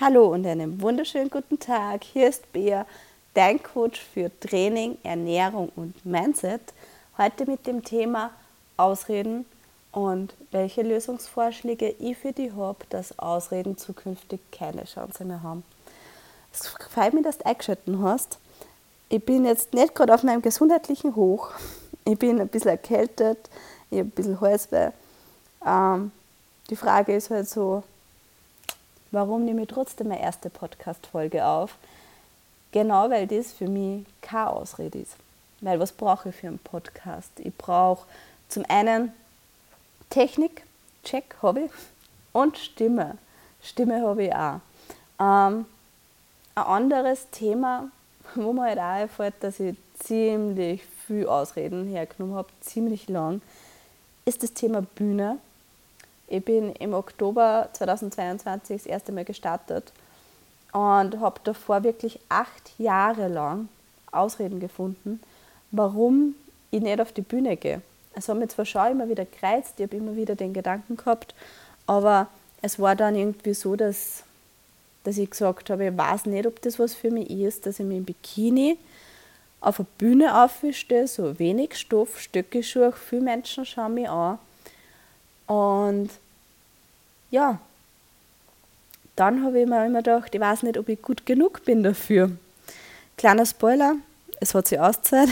[0.00, 2.04] Hallo und einen wunderschönen guten Tag.
[2.04, 2.86] Hier ist Bea,
[3.34, 6.62] dein Coach für Training, Ernährung und Mindset.
[7.18, 8.30] Heute mit dem Thema
[8.78, 9.44] Ausreden
[9.92, 15.64] und welche Lösungsvorschläge ich für die habe, dass Ausreden zukünftig keine Chance mehr haben.
[16.50, 18.38] Es freut mich, dass du eingeschaltet hast.
[19.10, 21.50] Ich bin jetzt nicht gerade auf meinem gesundheitlichen Hoch.
[22.06, 23.50] Ich bin ein bisschen erkältet,
[23.90, 24.92] ich habe ein bisschen Halsweh.
[25.66, 26.10] Ähm,
[26.70, 27.82] die Frage ist halt so,
[29.10, 31.74] warum nehme ich trotzdem meine erste Podcast-Folge auf?
[32.72, 35.16] Genau, weil das für mich keine Ausrede ist.
[35.60, 37.30] Weil was brauche ich für einen Podcast?
[37.38, 38.06] Ich brauche
[38.48, 39.12] zum einen
[40.08, 40.64] Technik,
[41.04, 41.70] Check ich,
[42.32, 43.18] und Stimme.
[43.62, 44.60] Stimme habe ich auch.
[45.18, 45.66] Ähm,
[46.54, 47.90] ein anderes Thema,
[48.34, 53.42] wo mir halt auch einfällt, dass ich ziemlich viel Ausreden hergenommen habe, ziemlich lang,
[54.24, 55.38] ist das Thema Bühne.
[56.30, 59.92] Ich bin im Oktober 2022 das erste Mal gestartet
[60.72, 63.68] und habe davor wirklich acht Jahre lang
[64.12, 65.20] Ausreden gefunden,
[65.72, 66.36] warum
[66.70, 67.82] ich nicht auf die Bühne gehe.
[68.14, 71.34] Es hat mir zwar schon immer wieder gereizt, ich habe immer wieder den Gedanken gehabt,
[71.88, 72.28] aber
[72.62, 74.22] es war dann irgendwie so, dass,
[75.02, 77.86] dass ich gesagt habe, ich weiß nicht, ob das was für mich ist, dass ich
[77.86, 78.78] mich im Bikini
[79.60, 84.38] auf eine Bühne aufstehe, so wenig Stoff, Stöckelschuhe, viele Menschen schauen mich an
[85.50, 86.10] und
[87.32, 87.58] ja,
[89.16, 92.30] dann habe ich mir immer gedacht, ich weiß nicht, ob ich gut genug bin dafür.
[93.16, 93.96] Kleiner Spoiler,
[94.38, 95.30] es hat sich ausgezahlt.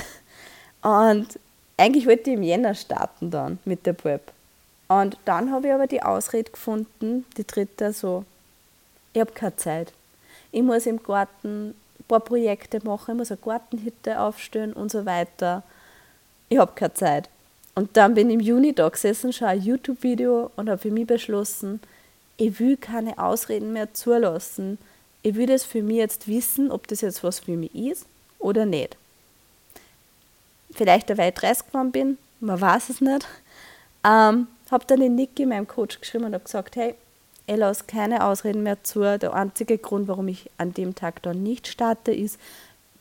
[0.82, 1.38] Und
[1.76, 4.32] eigentlich wollte ich im Jänner starten dann mit der Prep.
[4.88, 8.24] Und dann habe ich aber die Ausrede gefunden, die dritte so,
[9.12, 9.92] ich habe keine Zeit.
[10.50, 15.06] Ich muss im Garten ein paar Projekte machen, ich muss eine Gartenhütte aufstellen und so
[15.06, 15.62] weiter.
[16.48, 17.28] Ich habe keine Zeit.
[17.78, 21.06] Und dann bin ich im Juni da gesessen, schaue ein YouTube-Video und habe für mich
[21.06, 21.78] beschlossen,
[22.36, 24.78] ich will keine Ausreden mehr zulassen.
[25.22, 28.04] Ich will das für mich jetzt wissen, ob das jetzt was für mich ist
[28.40, 28.96] oder nicht.
[30.72, 33.28] Vielleicht, ich 30 geworden bin, man weiß es nicht.
[34.04, 36.96] Ähm, habe dann den Niki, meinem Coach, geschrieben und habe gesagt, hey,
[37.46, 39.02] ich lasse keine Ausreden mehr zu.
[39.02, 42.40] Der einzige Grund, warum ich an dem Tag dann nicht starte, ist,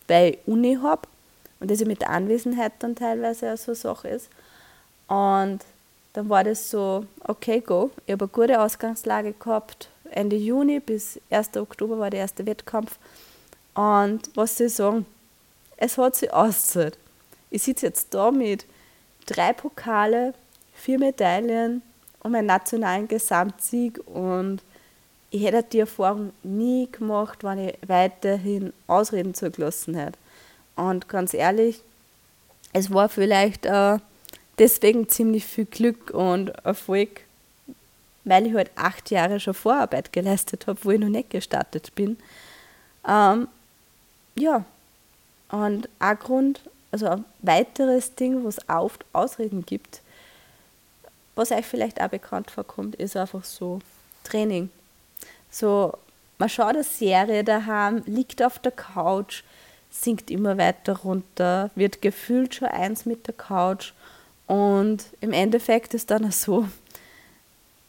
[0.08, 1.08] weil ich Uni habe
[1.60, 4.30] und das ja mit der Anwesenheit dann teilweise so eine Sache ist.
[5.08, 5.60] Und
[6.14, 7.92] dann war das so, okay, go.
[8.06, 9.90] Ich habe eine gute Ausgangslage gehabt.
[10.12, 11.58] Ende Juni bis 1.
[11.58, 12.98] Oktober war der erste Wettkampf.
[13.74, 15.06] Und was soll ich sagen?
[15.78, 16.98] Es hat sich ausgezahlt.
[17.52, 18.66] Ich sitze jetzt da mit
[19.28, 20.34] drei Pokale,
[20.74, 21.84] vier Medaillen
[22.24, 24.00] und meinem nationalen Gesamtsieg.
[24.08, 24.62] Und
[25.30, 30.18] ich hätte die Erfahrung nie gemacht, wenn ich weiterhin Ausreden zugelassen hätte.
[30.76, 31.82] Und ganz ehrlich,
[32.74, 34.00] es war vielleicht äh,
[34.60, 37.22] deswegen ziemlich viel Glück und Erfolg,
[38.24, 42.18] weil ich halt acht Jahre schon Vorarbeit geleistet habe, wo ich noch nicht gestartet bin.
[43.08, 43.48] Ähm,
[44.36, 44.66] ja,
[45.50, 50.02] und ein Grund, also ein weiteres Ding, wo es oft Ausreden gibt,
[51.36, 53.80] was euch vielleicht auch bekannt vorkommt, ist einfach so
[54.24, 54.70] Training.
[55.50, 55.94] So,
[56.38, 59.44] man schaut eine Serie daheim, liegt auf der Couch,
[59.90, 63.94] sinkt immer weiter runter, wird gefühlt schon eins mit der Couch
[64.48, 66.68] und im Endeffekt ist dann so,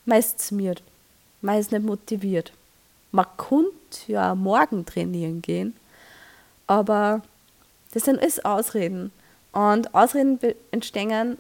[0.05, 0.83] man ist zmiert,
[1.41, 2.53] man ist nicht motiviert.
[3.11, 3.73] Man könnte
[4.07, 5.75] ja morgen trainieren gehen,
[6.67, 7.23] aber
[7.95, 9.13] das sind alles Ausreden.
[9.53, 10.39] Und Ausreden
[10.73, 11.39] entstehen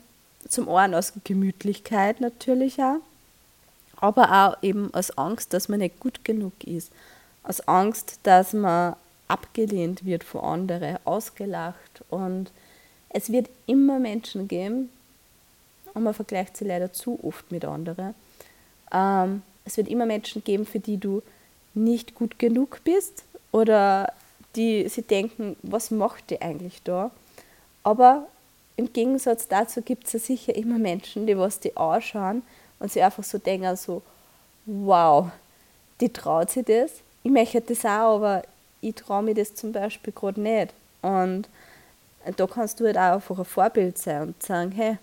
[0.48, 3.00] zum einen aus Gemütlichkeit natürlich auch,
[3.96, 6.90] aber auch eben aus Angst, dass man nicht gut genug ist.
[7.42, 8.96] Aus Angst, dass man
[9.26, 12.02] abgelehnt wird von anderen, ausgelacht.
[12.08, 12.50] Und
[13.10, 14.90] es wird immer Menschen geben,
[15.94, 18.14] und man vergleicht sie leider zu oft mit anderen.
[18.92, 21.22] Ähm, es wird immer Menschen geben, für die du
[21.74, 24.12] nicht gut genug bist oder
[24.56, 27.10] die sie denken, was macht die eigentlich da?
[27.82, 28.26] Aber
[28.76, 32.42] im Gegensatz dazu gibt es ja sicher immer Menschen, die was die anschauen
[32.78, 34.02] und sie einfach so denken, so,
[34.66, 35.28] wow,
[36.00, 36.92] die traut sich das.
[37.22, 38.42] Ich möchte das auch, aber
[38.80, 40.72] ich traue mir das zum Beispiel gerade nicht.
[41.02, 41.48] Und
[42.36, 44.98] da kannst du halt auch einfach ein Vorbild sein und sagen, hey,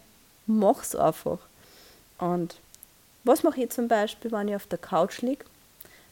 [0.45, 1.39] mach's einfach.
[2.17, 2.55] Und
[3.23, 5.45] was mache ich zum Beispiel, wenn ich auf der Couch liege?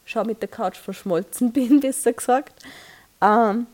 [0.04, 2.54] Schau mit der Couch verschmolzen bin, besser gesagt.
[3.20, 3.66] Ähm,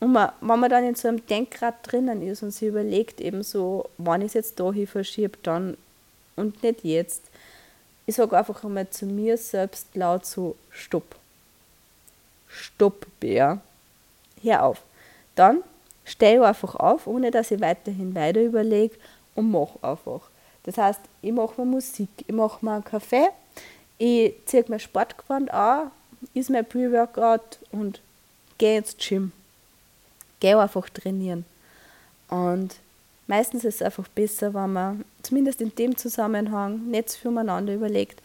[0.00, 3.42] und man, wenn man dann in so einem Denkrad drinnen ist und sich überlegt, eben
[3.42, 5.76] so, wann ich es jetzt dahin verschiebe, dann
[6.36, 7.22] und nicht jetzt.
[8.06, 11.16] Ich sage einfach einmal zu mir selbst laut so: Stopp.
[12.48, 13.60] Stopp, Bär.
[14.42, 14.82] Hör auf.
[15.36, 15.62] Dann
[16.04, 18.96] ich einfach auf, ohne dass ich weiterhin weiter überlege
[19.34, 20.22] und mache einfach.
[20.64, 23.28] Das heißt, ich mache mir Musik, ich mache mir einen Kaffee,
[23.98, 25.90] ich ziehe mir Sportgewand an,
[26.32, 28.00] ist mein Pre-Workout und
[28.58, 29.32] geh ins Gym.
[30.40, 31.44] Geh einfach trainieren.
[32.28, 32.76] Und
[33.26, 38.20] meistens ist es einfach besser, wenn man zumindest in dem Zusammenhang nicht füreinander überlegt,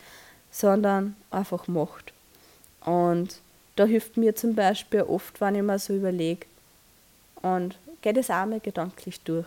[0.52, 2.14] sondern einfach macht.
[2.86, 3.40] Und
[3.76, 6.48] da hilft mir zum Beispiel oft, wenn ich mir so überlege
[7.42, 9.46] und gehe das auch mal gedanklich durch.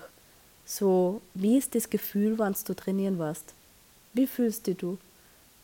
[0.64, 3.54] So, wie ist das Gefühl, wenn du trainieren warst?
[4.12, 4.98] Wie fühlst du?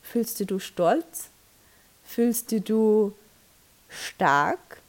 [0.03, 1.29] Fühlst du stolz?
[2.05, 3.13] Fühlst du
[3.89, 4.81] stark?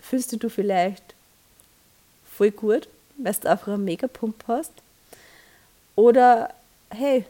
[0.00, 1.14] Fühlst du vielleicht
[2.24, 2.88] voll gut,
[3.18, 4.72] weil du einfach einen Megapump hast?
[5.94, 6.54] Oder,
[6.90, 7.24] hey,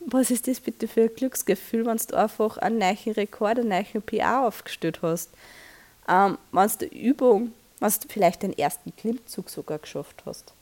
[0.00, 4.02] was ist das bitte für ein Glücksgefühl, wenn du einfach einen neuen Rekord, einen neuen
[4.02, 5.30] PA aufgestellt hast?
[6.08, 10.52] Ähm, wenn du Übung, wenn du vielleicht den ersten Klimmzug sogar geschafft hast.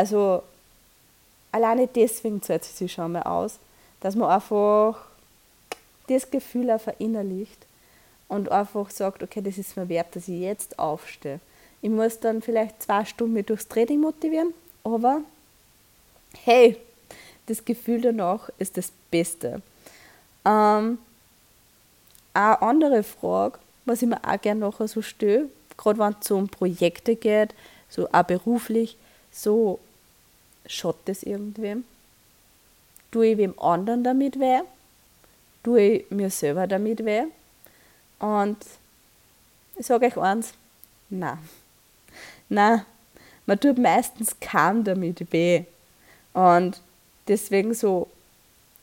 [0.00, 0.42] Also,
[1.52, 3.58] alleine deswegen zahlt es sich schon mal aus,
[4.00, 4.98] dass man einfach
[6.08, 7.66] das Gefühl auch verinnerlicht
[8.26, 11.38] und einfach sagt, okay, das ist mir wert, dass ich jetzt aufstehe.
[11.82, 14.54] Ich muss dann vielleicht zwei Stunden durchs Training motivieren,
[14.84, 15.20] aber
[16.44, 16.78] hey,
[17.44, 19.60] das Gefühl danach ist das Beste.
[20.46, 20.96] Ähm,
[22.32, 26.48] eine andere Frage, was ich mir auch gerne nachher so stelle, gerade wenn es um
[26.48, 27.54] Projekte geht,
[27.90, 28.96] so auch beruflich,
[29.30, 29.78] so
[30.66, 31.84] schaut das irgendwem?
[33.10, 34.60] Tue ich wem anderen damit weh?
[35.62, 37.24] Tue ich mir selber damit weh?
[38.18, 38.58] Und
[39.76, 40.52] ich sage euch eins,
[41.08, 41.38] nein.
[42.48, 42.84] Nein,
[43.46, 45.64] man tut meistens kaum damit weh.
[46.32, 46.80] Und
[47.30, 48.08] Deswegen so,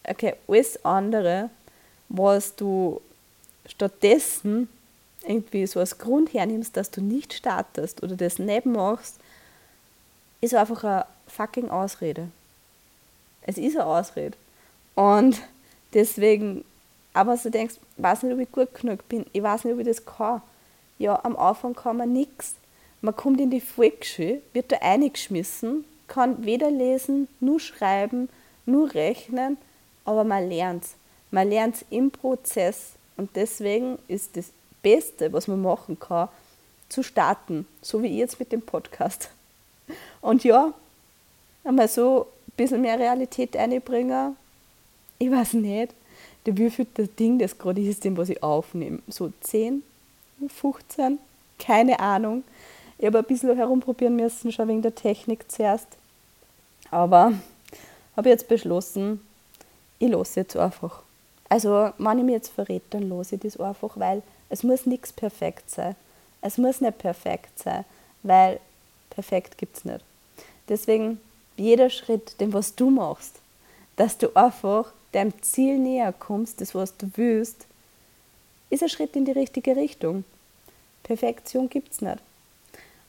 [0.08, 1.50] okay, alles andere,
[2.08, 3.02] was du
[3.66, 4.70] stattdessen
[5.26, 9.20] irgendwie so als Grund hernimmst, dass du nicht startest oder das nicht machst,
[10.42, 12.30] ist einfach eine fucking Ausrede.
[13.42, 14.38] Es ist eine Ausrede.
[14.96, 15.42] Und
[15.94, 16.64] deswegen,
[17.14, 19.80] aber du denkst, ich weiß nicht, ob ich gut genug bin, ich weiß nicht, ob
[19.80, 20.42] ich das kann.
[21.00, 22.56] Ja, am Anfang kann man nichts.
[23.02, 28.30] Man kommt in die Volksschule, wird da eingeschmissen, kann weder lesen, nur schreiben,
[28.66, 29.58] nur rechnen,
[30.06, 30.86] aber man lernt.
[31.30, 34.52] Man lernt im Prozess und deswegen ist das
[34.82, 36.30] Beste, was man machen kann,
[36.90, 39.30] zu starten, so wie ich jetzt mit dem Podcast.
[40.22, 40.74] Und ja,
[41.64, 44.36] einmal so ein bisschen mehr Realität einbringen,
[45.20, 45.94] ich weiß nicht,
[46.46, 49.00] wie viel das Ding das gerade ist, dem was ich aufnehme.
[49.08, 49.84] So 10,
[50.48, 51.20] 15,
[51.60, 52.44] keine Ahnung.
[52.98, 55.88] Ich habe ein bisschen herumprobieren müssen, schon wegen der Technik zuerst.
[56.90, 57.34] Aber
[58.16, 59.22] habe jetzt beschlossen,
[60.00, 61.02] ich lasse jetzt einfach.
[61.50, 65.12] Also, wenn ich mir jetzt verrät, dann lasse ich das einfach, weil es muss nichts
[65.14, 65.96] perfekt sein.
[66.42, 67.84] Es muss nicht perfekt sein,
[68.24, 68.60] weil
[69.18, 70.06] perfekt gibt es nicht.
[70.70, 71.20] Deswegen,
[71.56, 73.40] jeder Schritt, den was du machst,
[73.96, 77.66] dass du einfach deinem Ziel näher kommst, das was du willst,
[78.70, 80.24] ist ein Schritt in die richtige Richtung.
[81.02, 82.20] Perfektion gibt es nicht.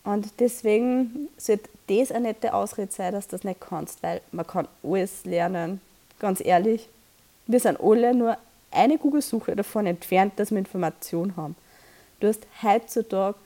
[0.02, 4.46] Und deswegen sollte das eine nette Ausrede sein, dass du das nicht kannst, weil man
[4.46, 5.82] kann alles lernen.
[6.20, 6.88] Ganz ehrlich,
[7.46, 8.38] wir sind alle nur
[8.70, 11.54] eine Google-Suche davon entfernt, dass wir Informationen haben.
[12.20, 13.36] Du hast heutzutage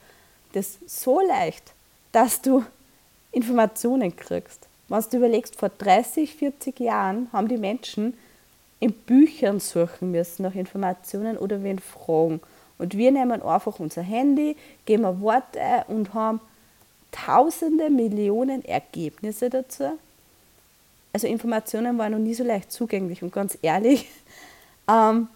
[0.52, 1.72] das so leicht,
[2.12, 2.64] dass du
[3.32, 4.68] Informationen kriegst.
[4.88, 8.14] Wenn du überlegst, vor 30, 40 Jahren haben die Menschen
[8.78, 12.40] in Büchern suchen müssen nach Informationen oder wen fragen.
[12.78, 16.40] Und wir nehmen einfach unser Handy, geben ein Wort ein und haben
[17.12, 19.98] tausende Millionen Ergebnisse dazu.
[21.12, 24.08] Also Informationen waren noch nie so leicht zugänglich und ganz ehrlich,
[24.88, 25.28] ähm,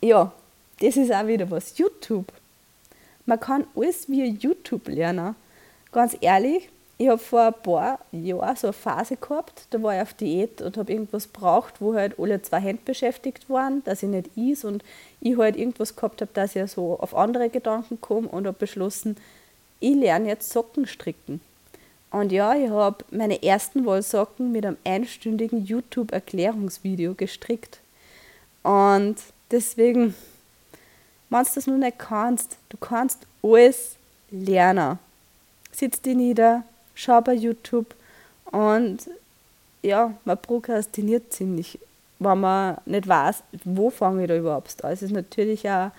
[0.00, 0.32] ja,
[0.80, 1.76] das ist auch wieder was.
[1.78, 2.32] YouTube.
[3.28, 5.36] Man kann alles via YouTube lernen.
[5.92, 10.00] Ganz ehrlich, ich habe vor ein paar Jahren so eine Phase gehabt, da war ich
[10.00, 14.08] auf Diät und habe irgendwas braucht, wo halt alle zwei Hände beschäftigt waren, dass ich
[14.08, 14.82] nicht is und
[15.20, 19.18] ich halt irgendwas gehabt habe, dass ich so auf andere Gedanken komme und habe beschlossen,
[19.78, 21.42] ich lerne jetzt Socken stricken.
[22.10, 27.80] Und ja, ich habe meine ersten Wollsocken mit einem einstündigen YouTube-Erklärungsvideo gestrickt.
[28.62, 29.16] Und
[29.50, 30.14] deswegen,
[31.30, 33.96] wenn du das nur nicht kannst, du kannst alles
[34.30, 34.98] lernen.
[35.72, 37.94] Sitz dich nieder, schau bei YouTube
[38.50, 38.98] und
[39.82, 41.78] ja, man prokrastiniert ziemlich,
[42.18, 44.92] wenn man nicht weiß, wo fange ich da überhaupt an.
[44.92, 45.90] Es ist natürlich auch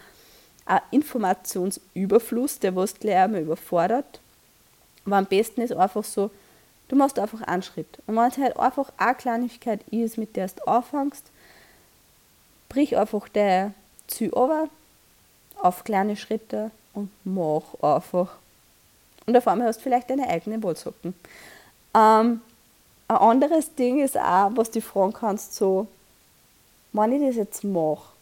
[0.65, 4.19] ein Informationsüberfluss, der was gleich einmal überfordert.
[5.05, 6.29] Aber am besten ist einfach so,
[6.89, 7.99] du machst einfach einen Schritt.
[8.05, 11.25] Und wenn es halt einfach eine Kleinigkeit ist, mit der du anfängst,
[12.67, 13.73] brich einfach der
[14.07, 14.69] Ziel over
[15.59, 18.37] auf kleine Schritte und mach einfach.
[19.25, 21.13] Und auf einmal hast du vielleicht deine eigenen Wollsocken.
[21.95, 22.41] Ähm,
[23.07, 25.87] ein anderes Ding ist auch, was du fragen kannst, so,
[26.93, 28.13] wenn ich das jetzt mache,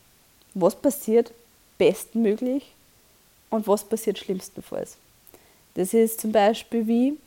[0.54, 1.32] was passiert
[1.78, 2.74] bestmöglich
[3.50, 4.98] und was passiert schlimmstenfalls.
[5.76, 7.18] Das ist zum Beispiel wie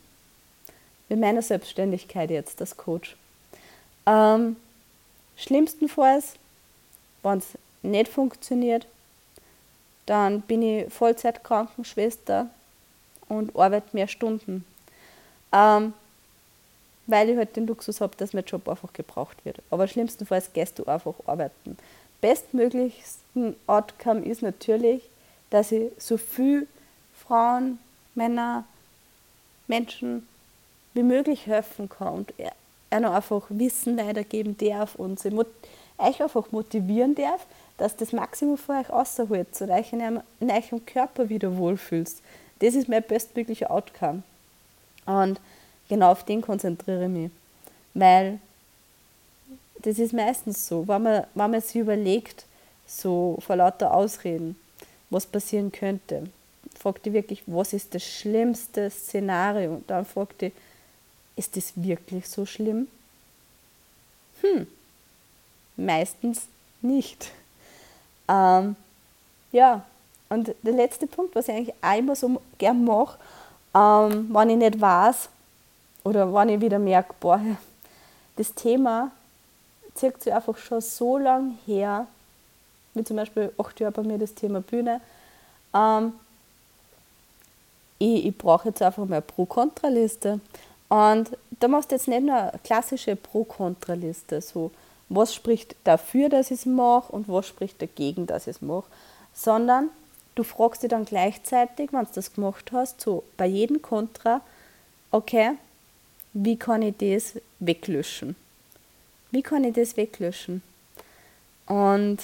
[1.09, 3.15] in meiner Selbstständigkeit jetzt als Coach.
[4.05, 4.55] Ähm,
[5.37, 6.33] schlimmstenfalls,
[7.23, 7.47] wenn es
[7.81, 8.87] nicht funktioniert,
[10.05, 12.49] dann bin ich Vollzeitkrankenschwester
[13.29, 14.65] und arbeite mehr Stunden.
[15.51, 15.93] Ähm,
[17.07, 19.57] weil ich halt den Luxus habe, dass mein Job einfach gebraucht wird.
[19.69, 21.77] Aber schlimmstenfalls gehst du einfach arbeiten.
[22.21, 25.03] Bestmöglichsten Outcome ist natürlich,
[25.49, 26.67] dass ich so viel
[27.27, 27.79] Frauen,
[28.15, 28.65] Männer,
[29.67, 30.27] Menschen
[30.93, 35.31] wie möglich helfen kann und ihnen einfach Wissen weitergeben darf und sie
[36.01, 37.45] euch einfach motivieren darf,
[37.77, 42.21] dass das Maximum für euch rausholt, dass ihr in in eurem Körper wieder wohlfühlst.
[42.59, 44.23] Das ist mein bestmöglicher Outcome.
[45.05, 45.39] Und
[45.89, 47.31] genau auf den konzentriere ich mich.
[47.93, 48.39] Weil
[49.81, 52.45] das ist meistens so, wenn man, wenn man sich überlegt,
[52.85, 54.55] so vor lauter Ausreden,
[55.09, 56.29] was passieren könnte,
[56.79, 59.75] fragt die wirklich, was ist das schlimmste Szenario?
[59.75, 60.51] Und dann fragt die,
[61.35, 62.87] ist das wirklich so schlimm?
[64.41, 64.67] Hm,
[65.75, 66.47] meistens
[66.81, 67.31] nicht.
[68.27, 68.75] Ähm,
[69.51, 69.83] ja,
[70.29, 73.17] und der letzte Punkt, was ich eigentlich einmal so gern mache,
[73.75, 75.29] ähm, wenn ich nicht weiß
[76.03, 77.41] oder wenn ich wieder merke, boah,
[78.37, 79.11] das Thema
[79.93, 82.07] zieht sich einfach schon so lange her,
[82.93, 85.01] wie zum Beispiel acht Jahre bei mir das Thema Bühne.
[85.73, 86.13] Ähm,
[87.99, 90.39] ich, ich brauche jetzt einfach mal eine Pro-Kontra-Liste.
[90.89, 94.71] Und da machst du jetzt nicht nur eine klassische Pro-Kontra-Liste, so
[95.13, 98.85] was spricht dafür, dass ich es mache und was spricht dagegen, dass ich es mache,
[99.33, 99.89] sondern
[100.35, 104.41] du fragst dich dann gleichzeitig, wenn du das gemacht hast, so bei jedem Kontra,
[105.11, 105.51] okay,
[106.33, 108.35] wie kann ich das weglöschen?
[109.31, 110.61] Wie kann ich das weglöschen?
[111.65, 112.19] Und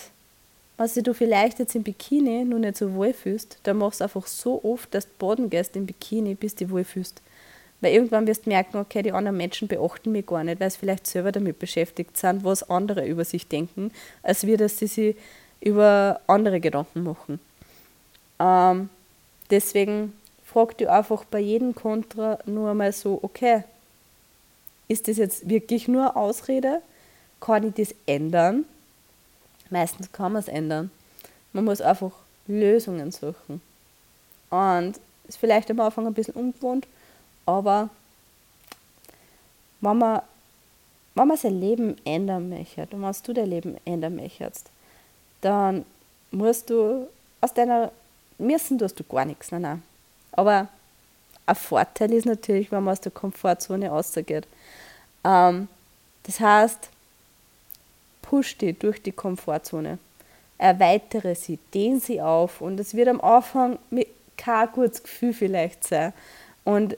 [0.78, 4.28] was du vielleicht jetzt im Bikini nur nicht so wohl fühlst, dann machst du einfach
[4.28, 7.22] so oft, dass du baden gehst im Bikini, bis du wohl fühlst.
[7.82, 10.80] Weil irgendwann wirst du merken, okay, die anderen Menschen beachten mich gar nicht, weil sie
[10.80, 13.92] vielleicht selber damit beschäftigt sind, was andere über sich denken,
[14.24, 15.16] als wir, dass sie sich
[15.62, 17.40] über andere Gedanken machen.
[18.40, 18.90] Ähm,
[19.50, 20.14] deswegen
[20.46, 23.64] frag dich einfach bei jedem Kontra nur einmal so, okay,
[24.88, 26.82] ist das jetzt wirklich nur Ausrede?
[27.40, 28.66] Kann ich das ändern?
[29.70, 30.90] Meistens kann man es ändern.
[31.54, 32.12] Man muss einfach
[32.48, 33.62] Lösungen suchen.
[34.50, 36.88] Und ist vielleicht am Anfang ein bisschen ungewohnt,
[37.48, 37.90] aber
[39.82, 40.22] wenn man
[41.38, 42.88] sein Leben ändern möchte.
[42.92, 44.70] Und wenn du dein Leben ändern möchtest,
[45.42, 45.86] dann
[46.30, 47.08] musst du
[47.42, 47.92] aus deiner,
[48.38, 49.84] müssen tust du gar nichts, nein, nein.
[50.34, 50.68] Aber
[51.46, 54.46] ein Vorteil ist natürlich, wenn man aus der Komfortzone rausgeht.
[55.24, 55.70] Ähm,
[56.24, 56.90] das heißt,
[58.22, 60.00] push dich durch die Komfortzone,
[60.58, 62.60] erweitere sie, dehn sie auf.
[62.60, 66.12] Und es wird am Anfang mit kein gutes Gefühl vielleicht sein.
[66.66, 66.98] Und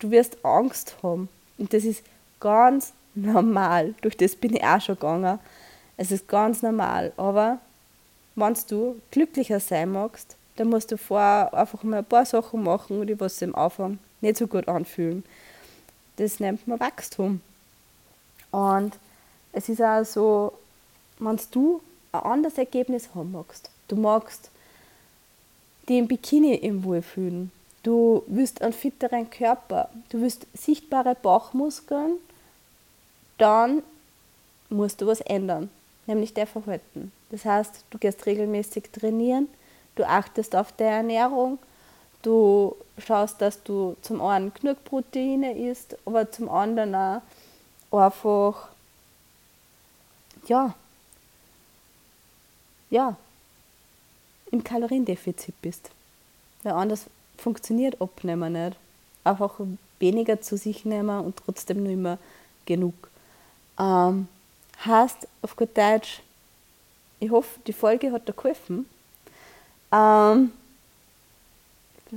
[0.00, 1.28] du wirst Angst haben
[1.58, 2.02] und das ist
[2.40, 5.38] ganz normal, durch das bin ich auch schon gegangen,
[5.96, 7.58] es ist ganz normal, aber
[8.34, 13.06] wenn du glücklicher sein magst, dann musst du vorher einfach mal ein paar Sachen machen,
[13.06, 15.24] die was im Anfang nicht so gut anfühlen.
[16.16, 17.40] Das nennt man Wachstum.
[18.50, 18.98] Und
[19.52, 20.52] es ist auch so,
[21.18, 21.80] wenn du
[22.12, 24.50] ein anderes Ergebnis haben magst, du magst
[25.88, 27.50] die im Bikini im Wohlfühlen,
[27.82, 32.18] du willst einen fitteren Körper, du willst sichtbare Bauchmuskeln,
[33.38, 33.82] dann
[34.68, 35.70] musst du was ändern,
[36.06, 37.12] nämlich dein Verhalten.
[37.30, 39.48] Das heißt, du gehst regelmäßig trainieren,
[39.96, 41.58] du achtest auf deine Ernährung,
[42.22, 46.94] du schaust, dass du zum einen genug Proteine isst, aber zum anderen
[47.90, 48.68] auch einfach,
[50.46, 50.74] ja,
[52.90, 53.16] ja,
[54.50, 55.90] im Kaloriendefizit bist.
[56.62, 57.06] Weil anders
[57.40, 58.76] funktioniert Abnehmen nicht.
[59.24, 59.60] Einfach
[59.98, 62.18] weniger zu sich nehmen und trotzdem nur immer
[62.66, 62.94] genug.
[63.78, 64.28] Ähm,
[64.84, 66.22] heißt auf gut Deutsch,
[67.18, 68.86] ich hoffe, die Folge hat dir geholfen.
[69.92, 70.52] Ähm,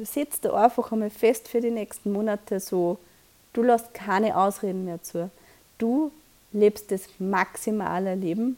[0.02, 2.98] setz da einfach einmal fest für die nächsten Monate so,
[3.52, 5.30] du lässt keine Ausreden mehr zu.
[5.78, 6.12] Du
[6.54, 8.58] lebst das maximale Leben,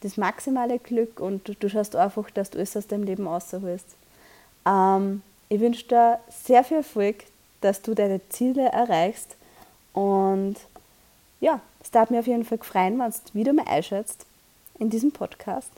[0.00, 3.86] das maximale Glück und du, du schaust einfach, dass du alles aus deinem Leben rausholst.
[4.66, 5.22] Ähm,
[5.52, 7.24] ich wünsche dir sehr viel Erfolg,
[7.60, 9.36] dass du deine Ziele erreichst
[9.92, 10.56] und
[11.40, 14.24] ja, es darf mir auf jeden Fall freuen, wenn du wieder mal einschätzt
[14.78, 15.70] in diesem Podcast.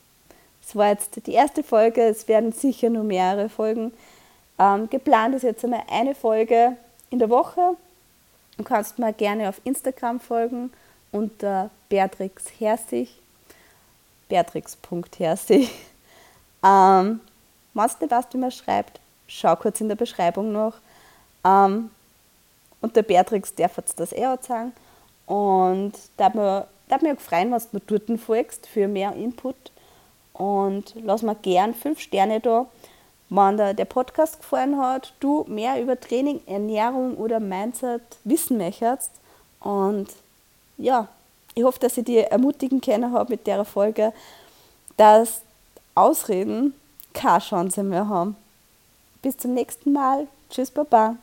[0.65, 3.93] Es war jetzt die erste Folge, es werden sicher nur mehrere Folgen.
[4.61, 6.77] Ähm, geplant ist jetzt einmal eine Folge
[7.11, 7.77] in der Woche.
[8.57, 10.73] Du kannst mir gerne auf Instagram folgen
[11.11, 13.19] unter Beatrix Herzig,
[14.29, 15.71] beatrix.herzig.
[16.67, 17.21] Ähm,
[17.75, 20.75] wenn du nicht weißt, wie man schreibt, schau kurz in der Beschreibung nach.
[21.45, 21.91] Ähm,
[22.81, 24.73] und der Beatrix darf jetzt das eh auch sagen.
[25.27, 29.57] Und da mir, da auch freuen, was du dort folgst für mehr Input.
[30.33, 32.67] Und lass mir gern fünf Sterne da.
[33.31, 39.11] Wenn dir der Podcast gefallen hat, du mehr über Training, Ernährung oder Mindset wissen möchtest.
[39.61, 40.09] Und
[40.77, 41.09] ja,
[41.55, 44.13] ich hoffe, dass ich dir ermutigen können habe mit der Folge,
[44.97, 45.41] dass
[45.95, 46.75] Ausreden
[47.13, 48.37] keine Chance mehr haben.
[49.25, 50.29] Bis zum nächsten Mal.
[50.51, 51.17] Tschüss, Baba.